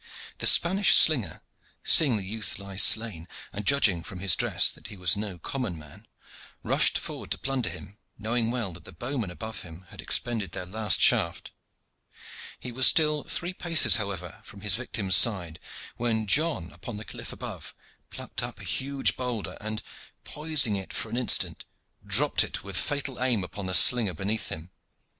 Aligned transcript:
The 0.39 0.47
Spanish 0.47 0.95
slinger, 0.95 1.41
seeing 1.83 2.17
the 2.17 2.25
youth 2.25 2.57
lie 2.57 2.75
slain, 2.77 3.27
and 3.53 3.63
judging 3.67 4.01
from 4.01 4.17
his 4.19 4.35
dress 4.35 4.71
that 4.71 4.87
he 4.87 4.97
was 4.97 5.15
no 5.15 5.37
common 5.37 5.77
man, 5.77 6.07
rushed 6.63 6.97
forward 6.97 7.29
to 7.29 7.37
plunder 7.37 7.69
him, 7.69 7.99
knowing 8.17 8.49
well 8.49 8.71
that 8.73 8.83
the 8.85 8.93
bowmen 8.93 9.29
above 9.29 9.59
him 9.61 9.85
had 9.89 10.01
expended 10.01 10.53
their 10.53 10.65
last 10.65 11.01
shaft. 11.01 11.51
He 12.59 12.71
was 12.71 12.87
still 12.87 13.23
three 13.25 13.53
paces, 13.53 13.97
however, 13.97 14.41
from 14.43 14.61
his 14.61 14.73
victim's 14.73 15.15
side 15.15 15.59
when 15.97 16.25
John 16.25 16.71
upon 16.71 16.97
the 16.97 17.05
cliff 17.05 17.31
above 17.31 17.75
plucked 18.09 18.41
up 18.41 18.59
a 18.59 18.63
huge 18.63 19.15
boulder, 19.15 19.55
and, 19.61 19.83
poising 20.23 20.75
it 20.77 20.93
for 20.93 21.11
an 21.11 21.17
instant, 21.17 21.63
dropped 22.03 22.43
it 22.43 22.63
with 22.63 22.75
fatal 22.75 23.21
aim 23.21 23.43
upon 23.43 23.67
the 23.67 23.75
slinger 23.75 24.15
beneath 24.15 24.49
him. 24.49 24.71